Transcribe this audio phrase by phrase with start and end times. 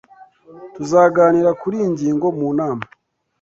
[0.75, 2.83] Tuzaganira kuri iyi ngingo mu nama.